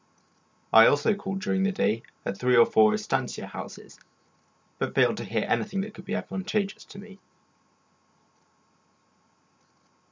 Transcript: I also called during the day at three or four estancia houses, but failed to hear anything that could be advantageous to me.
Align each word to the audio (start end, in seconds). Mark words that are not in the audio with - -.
I 0.73 0.87
also 0.87 1.13
called 1.13 1.41
during 1.41 1.61
the 1.61 1.71
day 1.71 2.01
at 2.25 2.35
three 2.35 2.55
or 2.57 2.65
four 2.65 2.91
estancia 2.91 3.45
houses, 3.45 3.99
but 4.79 4.95
failed 4.95 5.17
to 5.17 5.23
hear 5.23 5.45
anything 5.47 5.81
that 5.81 5.93
could 5.93 6.05
be 6.05 6.15
advantageous 6.15 6.83
to 6.85 6.97
me. 6.97 7.19